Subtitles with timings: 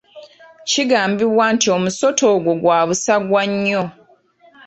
[0.69, 3.83] Kigambibwa nti omusota ogwo gwa busagwa nnyo.